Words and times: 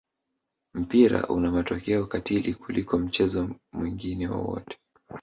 mpira 0.73 1.25
una 1.29 1.51
matokeo 1.51 2.05
katili 2.05 2.53
kuliko 2.53 2.97
mchezo 2.99 3.49
mwingine 3.73 4.27
wowote 4.27 4.77